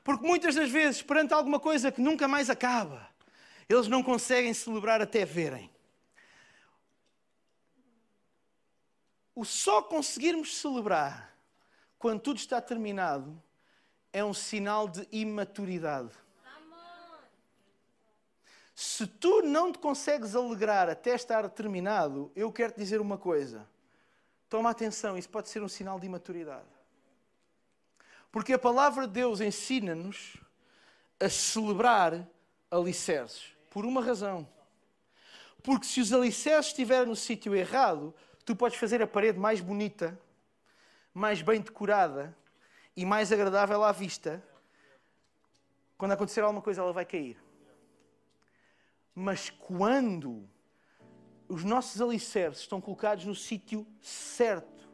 [0.06, 3.10] Porque muitas das vezes, perante alguma coisa que nunca mais acaba,
[3.68, 5.68] eles não conseguem celebrar até verem.
[9.34, 11.36] O só conseguirmos celebrar
[11.98, 13.42] quando tudo está terminado
[14.14, 16.12] é um sinal de imaturidade.
[18.76, 23.68] Se tu não te consegues alegrar até estar terminado, eu quero te dizer uma coisa.
[24.48, 26.76] Toma atenção, isso pode ser um sinal de imaturidade.
[28.36, 30.36] Porque a palavra de Deus ensina-nos
[31.22, 32.28] a celebrar
[32.70, 33.56] alicerces.
[33.70, 34.46] Por uma razão.
[35.64, 40.20] Porque se os alicerces estiverem no sítio errado, tu podes fazer a parede mais bonita,
[41.14, 42.38] mais bem decorada
[42.94, 44.44] e mais agradável à vista.
[45.98, 47.42] Quando acontecer alguma coisa, ela vai cair.
[49.16, 50.46] Mas quando
[51.48, 54.90] os nossos alicerces estão colocados no sítio certo,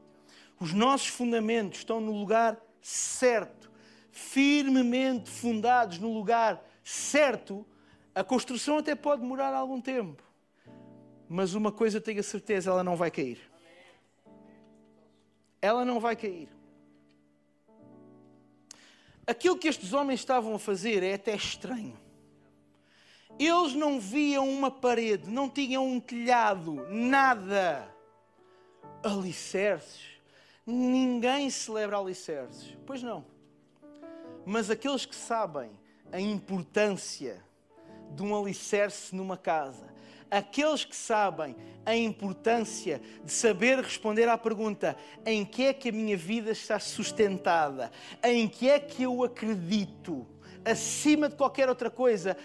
[0.60, 2.71] os nossos fundamentos estão no lugar certo,
[4.12, 7.66] firmemente fundados no lugar certo,
[8.14, 10.24] a construção até pode demorar algum tempo.
[11.30, 13.40] Mas uma coisa tenho a certeza, ela não vai cair.
[15.62, 16.50] Ela não vai cair.
[19.26, 21.98] Aquilo que estes homens estavam a fazer é até estranho.
[23.40, 27.88] Eles não viam uma parede, não tinham um telhado, nada.
[29.04, 30.11] Alicerces.
[30.66, 32.78] Ninguém celebra alicerces.
[32.86, 33.26] Pois não.
[34.46, 35.72] Mas aqueles que sabem
[36.12, 37.44] a importância
[38.16, 39.92] de um alicerce numa casa,
[40.30, 44.96] aqueles que sabem a importância de saber responder à pergunta:
[45.26, 47.92] em que é que a minha vida está sustentada?
[48.24, 50.28] Em que é que eu acredito?
[50.64, 52.38] Acima de qualquer outra coisa,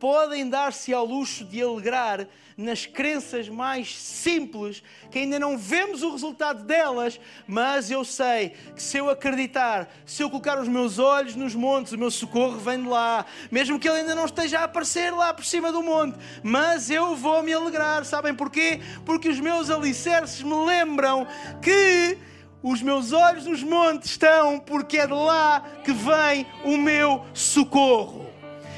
[0.00, 6.10] podem dar-se ao luxo de alegrar nas crenças mais simples, que ainda não vemos o
[6.10, 11.36] resultado delas, mas eu sei que se eu acreditar, se eu colocar os meus olhos
[11.36, 14.64] nos montes, o meu socorro vem de lá, mesmo que ele ainda não esteja a
[14.64, 18.04] aparecer lá por cima do monte, mas eu vou me alegrar.
[18.04, 18.80] Sabem porquê?
[19.04, 21.26] Porque os meus alicerces me lembram
[21.62, 22.18] que
[22.62, 28.29] os meus olhos nos montes estão, porque é de lá que vem o meu socorro.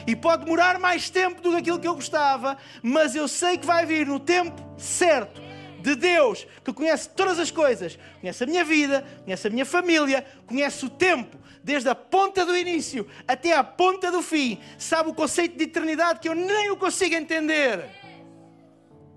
[0.07, 3.67] E pode demorar mais tempo do que aquilo que eu gostava, mas eu sei que
[3.67, 5.41] vai vir no tempo certo
[5.83, 10.25] de Deus, que conhece todas as coisas, conhece a minha vida, conhece a minha família,
[10.47, 15.15] conhece o tempo, desde a ponta do início até a ponta do fim, sabe o
[15.15, 17.85] conceito de eternidade que eu nem o consigo entender.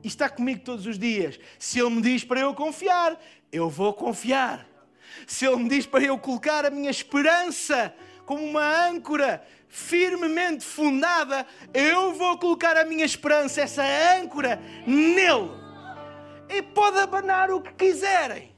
[0.03, 1.39] E está comigo todos os dias.
[1.57, 3.19] Se Ele me diz para eu confiar,
[3.51, 4.67] eu vou confiar.
[5.25, 7.93] Se Ele me diz para eu colocar a minha esperança
[8.25, 13.83] como uma âncora firmemente fundada, eu vou colocar a minha esperança, essa
[14.19, 15.51] âncora, nele.
[16.49, 18.55] E pode abanar o que quiserem,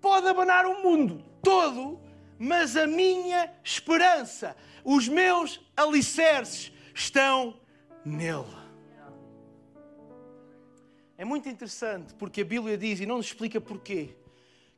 [0.00, 2.00] pode abanar o mundo todo,
[2.38, 7.58] mas a minha esperança, os meus alicerces estão
[8.04, 8.56] nele.
[11.16, 14.14] É muito interessante porque a Bíblia diz, e não nos explica porquê,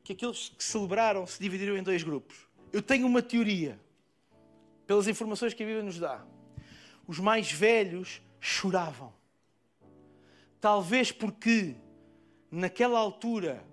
[0.03, 2.35] que aqueles que celebraram se dividiram em dois grupos.
[2.73, 3.79] Eu tenho uma teoria
[4.85, 6.23] pelas informações que a Bíblia nos dá,
[7.07, 9.13] os mais velhos choravam.
[10.59, 11.75] Talvez porque,
[12.49, 13.65] naquela altura,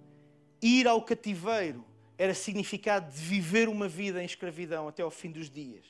[0.60, 1.84] ir ao cativeiro
[2.16, 5.84] era significado de viver uma vida em escravidão até ao fim dos dias.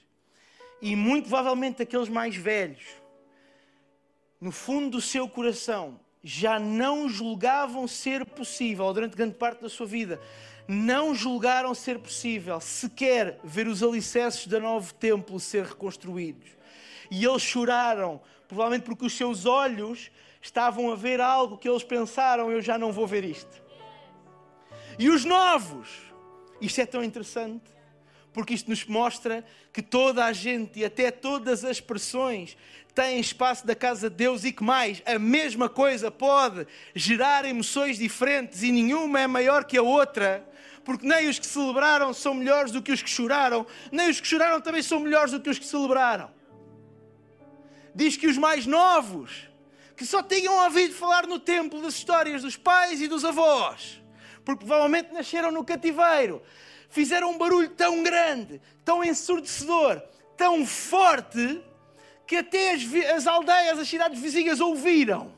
[0.81, 2.85] E muito provavelmente aqueles mais velhos,
[4.41, 9.87] no fundo do seu coração, já não julgavam ser possível, durante grande parte da sua
[9.87, 10.21] vida,
[10.69, 16.51] não julgaram ser possível sequer ver os alicerces do novo templo ser reconstruídos.
[17.11, 20.11] E eles choraram, provavelmente porque os seus olhos
[20.43, 23.63] estavam a ver algo que eles pensaram: eu já não vou ver isto.
[24.99, 25.89] E os novos,
[26.61, 27.71] isto é tão interessante,
[28.31, 32.59] porque isto nos mostra que toda a gente e até todas as expressões
[32.95, 37.97] têm espaço da casa de Deus e que mais, a mesma coisa pode gerar emoções
[37.97, 40.45] diferentes e nenhuma é maior que a outra
[40.89, 44.27] porque nem os que celebraram são melhores do que os que choraram, nem os que
[44.27, 46.31] choraram também são melhores do que os que celebraram.
[47.95, 49.51] Diz que os mais novos,
[49.95, 54.03] que só tinham ouvido falar no templo das histórias dos pais e dos avós,
[54.47, 56.41] porque provavelmente nasceram no cativeiro,
[56.89, 60.01] fizeram um barulho tão grande, tão ensurdecedor,
[60.39, 61.63] tão forte
[62.27, 62.83] que até as,
[63.15, 65.35] as aldeias, as cidades vizinhas ouviram.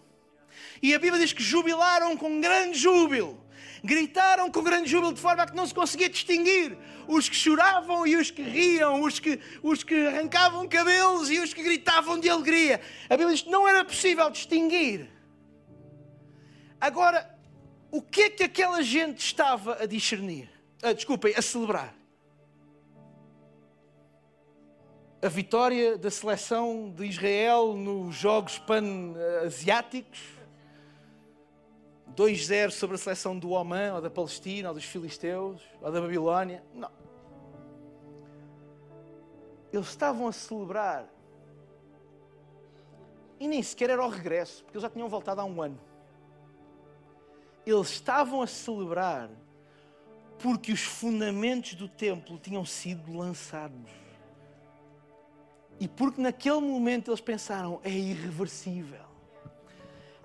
[0.80, 3.49] E a Bíblia diz que jubilaram com grande júbilo.
[3.82, 6.76] Gritaram com grande júbilo de forma a que não se conseguia distinguir
[7.08, 11.54] os que choravam e os que riam, os que, os que arrancavam cabelos e os
[11.54, 12.80] que gritavam de alegria.
[13.08, 15.10] A Bíblia diz que não era possível distinguir.
[16.80, 17.38] Agora,
[17.90, 20.48] o que é que aquela gente estava a discernir?
[20.82, 22.00] Ah, desculpem, a celebrar.
[25.22, 30.39] a vitória da seleção de Israel nos Jogos Pan-Asiáticos.
[32.16, 36.62] 2-0 sobre a seleção do Oman, ou da Palestina, ou dos Filisteus, ou da Babilónia.
[36.74, 36.90] Não.
[39.72, 41.08] Eles estavam a celebrar.
[43.38, 45.80] E nem sequer era o regresso, porque eles já tinham voltado há um ano.
[47.64, 49.30] Eles estavam a celebrar
[50.38, 53.90] porque os fundamentos do templo tinham sido lançados.
[55.78, 59.09] E porque naquele momento eles pensaram: é irreversível.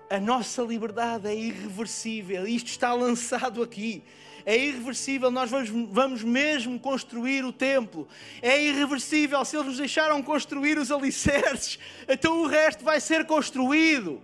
[0.08, 2.46] A nossa liberdade é irreversível.
[2.46, 4.04] Isto está lançado aqui.
[4.44, 5.30] É irreversível.
[5.30, 8.06] Nós vamos, vamos mesmo construir o templo.
[8.40, 9.44] É irreversível.
[9.44, 14.22] Se eles nos deixaram construir os alicerces, então o resto vai ser construído.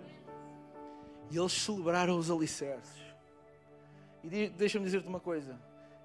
[1.30, 3.02] E eles celebraram os alicerces.
[4.22, 5.58] E deixa-me dizer-te uma coisa.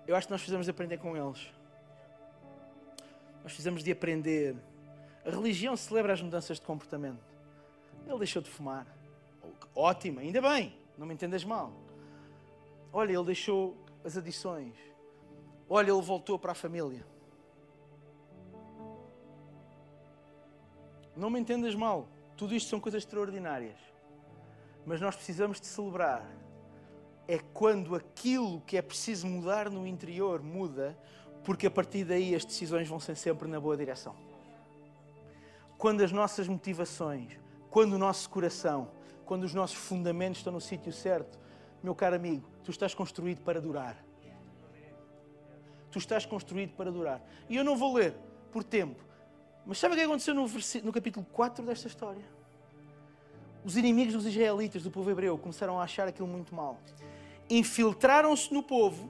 [0.07, 1.47] Eu acho que nós precisamos de aprender com eles.
[3.43, 4.55] Nós precisamos de aprender
[5.27, 7.19] a religião celebra as mudanças de comportamento.
[8.07, 8.87] Ele deixou de fumar.
[9.75, 11.71] Ótimo, ainda bem, não me entendas mal.
[12.91, 14.73] Olha, ele deixou as adições.
[15.69, 17.05] Olha, ele voltou para a família.
[21.15, 22.07] Não me entendas mal.
[22.35, 23.77] Tudo isto são coisas extraordinárias.
[24.85, 26.25] Mas nós precisamos de celebrar.
[27.27, 30.97] É quando aquilo que é preciso mudar no interior muda,
[31.43, 34.15] porque a partir daí as decisões vão ser sempre na boa direção
[35.77, 38.89] quando as nossas motivações, quando o nosso coração,
[39.27, 41.37] quando os nossos fundamentos estão no sítio certo,
[41.83, 44.03] meu caro amigo, tu estás construído para durar.
[45.91, 47.21] Tu estás construído para durar.
[47.49, 48.15] E eu não vou ler
[48.51, 49.03] por tempo,
[49.65, 50.47] mas sabe o que aconteceu no,
[50.83, 52.23] no capítulo 4 desta história?
[53.65, 56.79] Os inimigos dos israelitas, do povo hebreu, começaram a achar aquilo muito mal.
[57.49, 59.09] Infiltraram-se no povo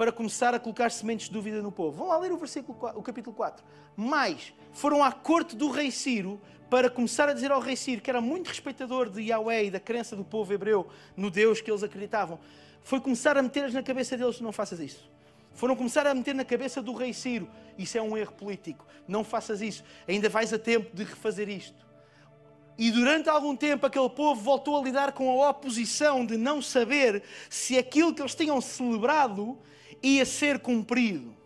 [0.00, 1.98] para começar a colocar sementes de dúvida no povo.
[1.98, 3.62] Vão lá ler o, versículo, o capítulo 4.
[3.94, 8.08] Mas foram à corte do rei Ciro para começar a dizer ao rei Ciro, que
[8.08, 11.82] era muito respeitador de Yahweh e da crença do povo hebreu no Deus que eles
[11.82, 12.40] acreditavam,
[12.82, 15.06] foi começar a meter na cabeça deles: não faças isso.
[15.52, 19.22] Foram começar a meter na cabeça do rei Ciro: isso é um erro político, não
[19.22, 21.86] faças isso, ainda vais a tempo de refazer isto.
[22.78, 27.22] E durante algum tempo aquele povo voltou a lidar com a oposição de não saber
[27.50, 29.58] se aquilo que eles tinham celebrado
[30.02, 31.36] ia ser cumprido.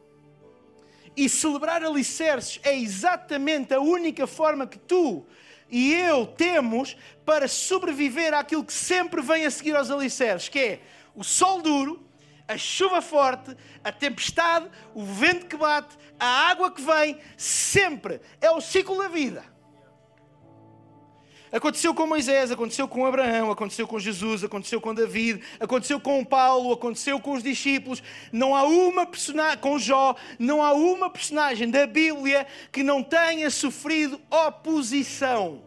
[1.17, 5.25] E celebrar alicerces é exatamente a única forma que tu
[5.71, 10.81] e eu temos para sobreviver àquilo que sempre vem a seguir aos alicerces, que é
[11.15, 12.05] o sol duro,
[12.47, 18.51] a chuva forte, a tempestade, o vento que bate, a água que vem, sempre é
[18.51, 19.54] o ciclo da vida.
[21.55, 26.73] Aconteceu com Moisés, aconteceu com Abraão, aconteceu com Jesus, aconteceu com David, aconteceu com Paulo,
[26.73, 28.03] aconteceu com os discípulos.
[28.33, 33.49] Não há uma personagem, com Jó, não há uma personagem da Bíblia que não tenha
[33.51, 35.63] sofrido oposição.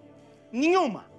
[0.52, 1.10] Nenhuma.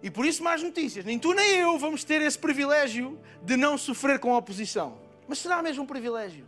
[0.00, 1.04] E por isso, mais notícias.
[1.04, 4.96] Nem tu nem eu vamos ter esse privilégio de não sofrer com oposição.
[5.26, 6.46] Mas será mesmo um privilégio?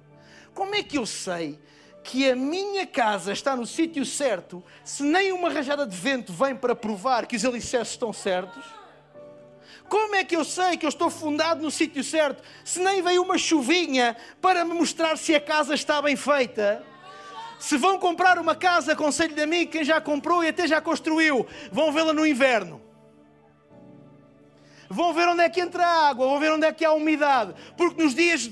[0.55, 1.59] Como é que eu sei
[2.05, 6.55] que a minha casa está no sítio certo, se nem uma rajada de vento vem
[6.55, 8.63] para provar que os alicerces estão certos?
[9.89, 13.23] Como é que eu sei que eu estou fundado no sítio certo, se nem veio
[13.23, 16.85] uma chuvinha para me mostrar se a casa está bem feita?
[17.59, 21.47] Se vão comprar uma casa, aconselho de amigo, quem já comprou e até já construiu,
[21.73, 22.83] vão vê-la no inverno.
[24.89, 27.55] Vão ver onde é que entra a água, vão ver onde é que há umidade.
[27.77, 28.49] Porque nos dias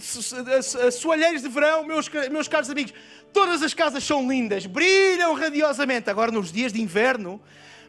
[0.92, 2.94] soalheiros de verão, meus, meus caros amigos,
[3.32, 6.10] Todas as casas são lindas, brilham radiosamente.
[6.10, 7.40] Agora, nos dias de inverno,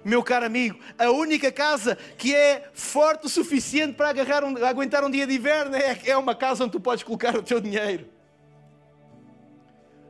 [0.04, 5.04] meu caro amigo, a única casa que é forte o suficiente para agarrar um, aguentar
[5.04, 8.08] um dia de inverno é, é uma casa onde tu podes colocar o teu dinheiro.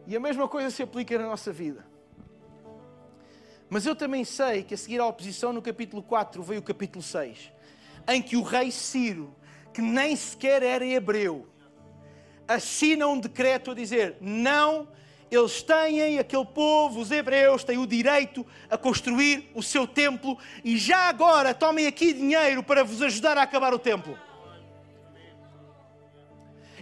[0.05, 1.85] E a mesma coisa se aplica na nossa vida.
[3.69, 7.01] Mas eu também sei que a seguir à oposição, no capítulo 4, veio o capítulo
[7.01, 7.51] 6,
[8.07, 9.35] em que o rei Ciro,
[9.73, 11.47] que nem sequer era hebreu,
[12.47, 14.87] assina um decreto a dizer: não
[15.35, 20.77] eles têm, aquele povo, os hebreus, têm o direito a construir o seu templo e
[20.77, 24.17] já agora tomem aqui dinheiro para vos ajudar a acabar o templo.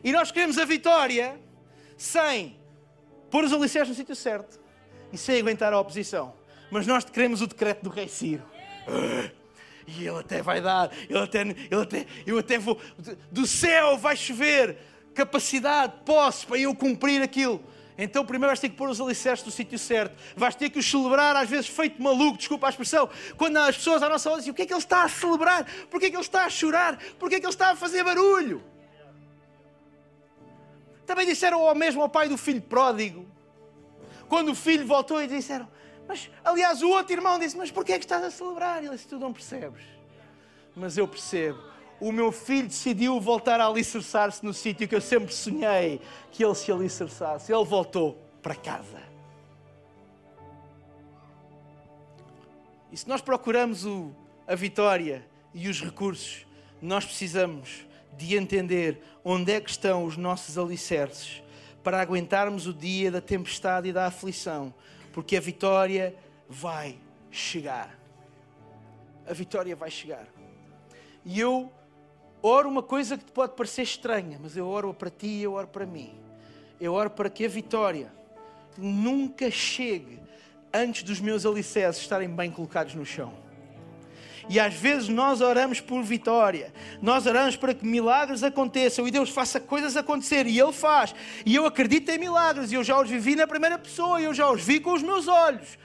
[0.03, 1.39] E nós queremos a vitória
[1.95, 2.59] sem
[3.29, 4.59] pôr os alicerces no sítio certo
[5.13, 6.33] e sem aguentar a oposição.
[6.71, 8.43] Mas nós queremos o decreto do rei Ciro.
[9.87, 12.79] E ele até vai dar, ele até, ele até, eu até vou,
[13.31, 14.77] do céu vai chover
[15.13, 17.61] capacidade, posse para eu cumprir aquilo.
[17.97, 20.15] Então primeiro vais ter que pôr os alicerces no sítio certo.
[20.35, 23.09] Vais ter que os celebrar, às vezes feito maluco, desculpa a expressão.
[23.37, 25.65] Quando as pessoas à nossa volta dizem o que é que ele está a celebrar?
[25.89, 26.97] Porquê é que ele está a chorar?
[27.19, 28.63] Porquê é que ele está a fazer barulho?
[31.05, 33.27] Também disseram ao mesmo ao pai do filho pródigo.
[34.29, 35.67] Quando o filho voltou e disseram,
[36.07, 38.83] mas aliás o outro irmão disse, mas porquê é que estás a celebrar?
[38.83, 39.83] Ele disse, tu não percebes.
[40.75, 41.70] Mas eu percebo
[42.01, 46.55] o meu filho decidiu voltar a alicerçar-se no sítio que eu sempre sonhei que ele
[46.55, 47.53] se alicerçasse.
[47.53, 48.99] Ele voltou para casa.
[52.91, 54.11] E se nós procuramos o,
[54.47, 55.23] a vitória
[55.53, 56.47] e os recursos,
[56.81, 57.85] nós precisamos
[58.17, 61.43] de entender onde é que estão os nossos alicerces
[61.83, 64.73] para aguentarmos o dia da tempestade e da aflição,
[65.13, 66.15] porque a vitória
[66.49, 66.97] vai
[67.29, 67.95] chegar.
[69.27, 70.25] A vitória vai chegar.
[71.23, 71.71] E eu
[72.41, 75.53] oro uma coisa que te pode parecer estranha, mas eu oro para ti e eu
[75.53, 76.13] oro para mim.
[76.79, 78.11] Eu oro para que a vitória
[78.77, 80.19] nunca chegue
[80.73, 83.33] antes dos meus alicerces estarem bem colocados no chão.
[84.49, 89.29] E às vezes nós oramos por vitória, nós oramos para que milagres aconteçam e Deus
[89.29, 91.13] faça coisas acontecer e Ele faz.
[91.45, 94.49] E eu acredito em milagres e eu já os vivi na primeira pessoa, eu já
[94.49, 95.77] os vi com os meus olhos.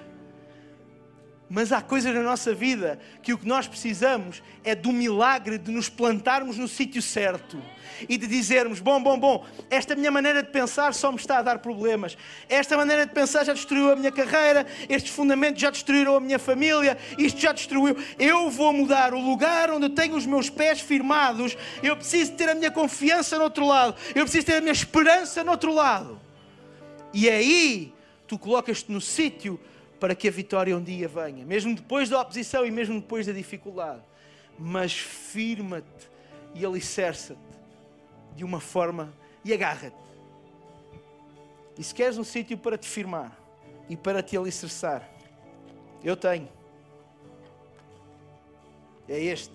[1.48, 5.70] Mas há coisas na nossa vida que o que nós precisamos é do milagre de
[5.70, 7.62] nos plantarmos no sítio certo
[8.08, 11.42] e de dizermos: bom, bom, bom, esta minha maneira de pensar só me está a
[11.42, 12.18] dar problemas.
[12.48, 16.38] Esta maneira de pensar já destruiu a minha carreira, estes fundamentos já destruíram a minha
[16.38, 17.96] família, isto já destruiu.
[18.18, 21.56] Eu vou mudar o lugar onde eu tenho os meus pés firmados.
[21.80, 25.44] Eu preciso ter a minha confiança no outro lado, eu preciso ter a minha esperança
[25.44, 26.20] no outro lado.
[27.14, 27.94] E aí
[28.26, 29.60] tu colocas-te no sítio
[29.98, 33.32] para que a vitória um dia venha, mesmo depois da oposição e mesmo depois da
[33.32, 34.02] dificuldade.
[34.58, 36.10] Mas firma-te
[36.54, 37.40] e alicerça-te
[38.34, 39.12] de uma forma
[39.44, 39.96] e agarra-te.
[41.78, 43.36] E se queres um sítio para te firmar
[43.88, 45.08] e para te alicerçar,
[46.02, 46.48] eu tenho.
[49.08, 49.54] É este.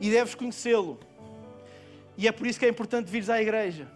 [0.00, 0.98] E deves conhecê-lo.
[2.16, 3.95] E é por isso que é importante vires à igreja.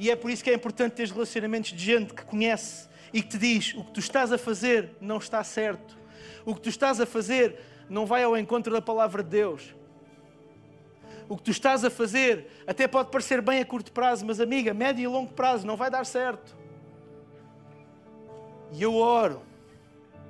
[0.00, 3.28] E é por isso que é importante ter relacionamentos de gente que conhece e que
[3.28, 5.98] te diz: o que tu estás a fazer não está certo.
[6.42, 9.74] O que tu estás a fazer não vai ao encontro da palavra de Deus.
[11.28, 14.72] O que tu estás a fazer até pode parecer bem a curto prazo, mas amiga,
[14.72, 16.56] médio e longo prazo não vai dar certo.
[18.72, 19.42] E eu oro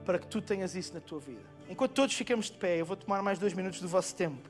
[0.04, 1.48] para que tu tenhas isso na tua vida.
[1.68, 4.49] Enquanto todos ficamos de pé, eu vou tomar mais dois minutos do vosso tempo.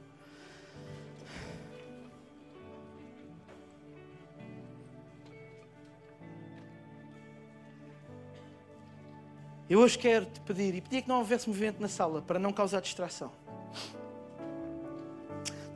[9.70, 12.52] Eu hoje quero te pedir, e pedir que não houvesse movimento na sala para não
[12.52, 13.30] causar distração.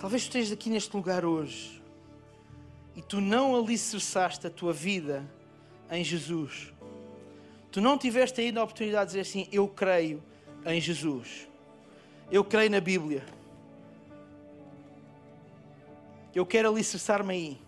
[0.01, 1.80] Talvez tu estejas aqui neste lugar hoje
[2.97, 5.24] e tu não alicerçaste a tua vida
[5.92, 6.72] em Jesus.
[7.70, 10.20] Tu não tiveste ainda a oportunidade de dizer assim: Eu creio
[10.66, 11.47] em Jesus.
[12.32, 13.24] Eu creio na Bíblia.
[16.34, 17.59] Eu quero alicerçar-me aí.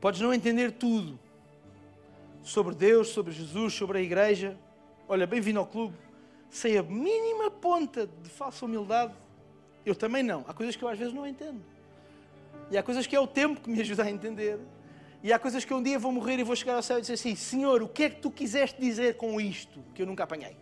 [0.00, 1.18] Podes não entender tudo,
[2.42, 4.58] sobre Deus, sobre Jesus, sobre a igreja.
[5.08, 5.96] Olha, bem-vindo ao clube.
[6.50, 9.14] Sem a mínima ponta de falsa humildade,
[9.86, 10.44] eu também não.
[10.46, 11.62] Há coisas que eu às vezes não entendo.
[12.70, 14.58] E há coisas que é o tempo que me ajuda a entender.
[15.22, 17.14] E há coisas que um dia vou morrer e vou chegar ao céu e dizer
[17.14, 20.56] assim: Senhor, o que é que tu quiseste dizer com isto que eu nunca apanhei?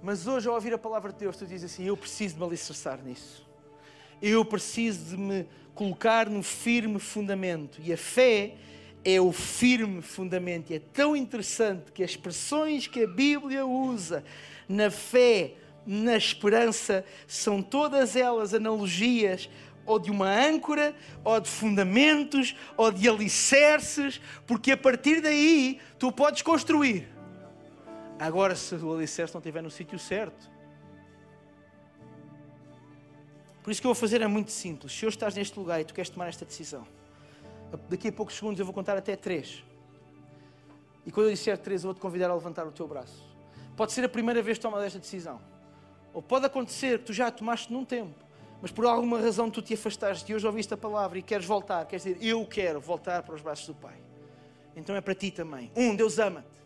[0.00, 2.46] Mas hoje, ao ouvir a palavra de Deus, tu dizes assim: Eu preciso de me
[2.46, 3.46] alicerçar nisso.
[4.22, 7.80] Eu preciso de me colocar no firme fundamento.
[7.82, 8.54] E a fé
[9.04, 10.70] é o firme fundamento.
[10.70, 14.24] E é tão interessante que as expressões que a Bíblia usa
[14.68, 15.54] na fé,
[15.84, 19.50] na esperança, são todas elas analogias
[19.84, 20.94] ou de uma âncora,
[21.24, 27.08] ou de fundamentos, ou de alicerces, porque a partir daí tu podes construir.
[28.20, 30.51] Agora, se o alicerce não estiver no sítio certo,
[33.62, 34.92] Por isso que eu vou fazer é muito simples.
[34.92, 36.86] Se hoje estás neste lugar e tu queres tomar esta decisão,
[37.88, 39.62] daqui a poucos segundos eu vou contar até três.
[41.06, 43.22] E quando eu disser três, eu vou te convidar a levantar o teu braço.
[43.76, 45.40] Pode ser a primeira vez que tomas esta decisão.
[46.12, 48.24] Ou pode acontecer que tu já a tomaste num tempo,
[48.60, 51.84] mas por alguma razão tu te afastaste e hoje ouviste a palavra e queres voltar.
[51.86, 53.96] Queres dizer, eu quero voltar para os braços do Pai.
[54.76, 55.70] Então é para ti também.
[55.74, 56.61] Um, Deus ama-te.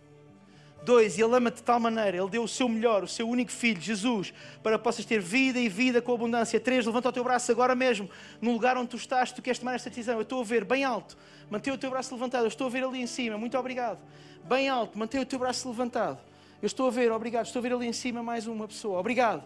[0.87, 3.81] Dois, Ele ama-te de tal maneira, Ele deu o seu melhor, o seu único filho,
[3.81, 4.33] Jesus,
[4.63, 6.61] para que possas ter vida e vida com abundância.
[6.61, 8.09] Três, levanta o teu braço agora mesmo,
[8.41, 10.15] no lugar onde tu estás, tu queres tomar esta decisão.
[10.15, 11.19] Eu estou a ver, bem alto,
[11.51, 12.45] mantém o teu braço levantado.
[12.45, 14.01] Eu estou a ver ali em cima, muito obrigado.
[14.45, 16.21] Bem alto, mantém o teu braço levantado.
[16.63, 17.47] Eu estou a ver, obrigado.
[17.47, 19.43] Estou a ver ali em cima mais uma pessoa, obrigado.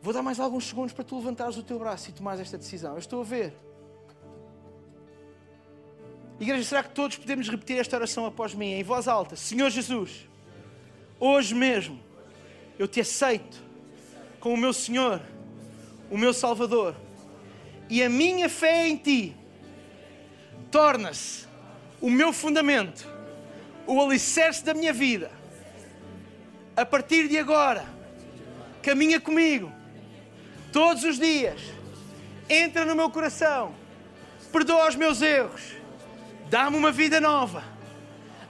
[0.00, 2.92] Vou dar mais alguns segundos para tu levantares o teu braço e tomares esta decisão.
[2.92, 3.54] Eu estou a ver.
[6.40, 9.36] Igreja, será que todos podemos repetir esta oração após mim, em voz alta?
[9.36, 10.32] Senhor Jesus
[11.26, 11.98] Hoje mesmo
[12.78, 13.56] eu te aceito
[14.38, 15.22] como o meu Senhor,
[16.10, 16.94] o meu Salvador.
[17.88, 19.34] E a minha fé em ti
[20.70, 21.46] torna-se
[21.98, 23.08] o meu fundamento,
[23.86, 25.30] o alicerce da minha vida.
[26.76, 27.86] A partir de agora,
[28.82, 29.72] caminha comigo
[30.74, 31.58] todos os dias,
[32.50, 33.74] entra no meu coração,
[34.52, 35.62] perdoa os meus erros,
[36.50, 37.64] dá-me uma vida nova.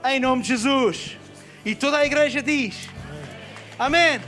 [0.03, 1.23] Em nome de Jesus.
[1.65, 2.87] E toda a igreja diz:
[3.79, 4.21] Amém,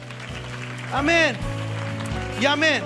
[0.92, 1.36] Amém
[2.42, 2.82] e Amém.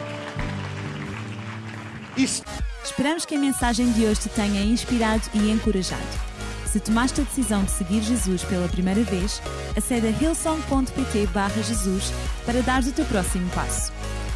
[2.18, 2.44] Isso.
[2.84, 6.04] Esperamos que a mensagem de hoje te tenha inspirado e encorajado.
[6.66, 9.42] Se tomaste a decisão de seguir Jesus pela primeira vez,
[9.76, 11.28] acede a hillsong.pt
[11.64, 12.12] Jesus
[12.46, 13.92] para dar o teu próximo passo.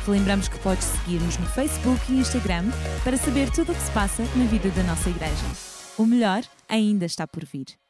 [0.08, 2.66] Lembramos que podes seguir-nos no Facebook e Instagram
[3.04, 5.46] para saber tudo o que se passa na vida da nossa igreja.
[5.98, 7.85] O melhor ainda está por vir.